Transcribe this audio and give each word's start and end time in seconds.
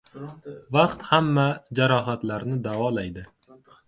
Vaqt 0.75 1.03
hamma 1.09 1.43
jarohatlarni 1.79 2.57
davolaydi. 2.69 3.27